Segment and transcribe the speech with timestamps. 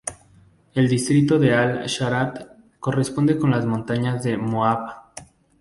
[0.73, 4.89] El distrito de Al-Sharat corresponde con las montañas de Moab.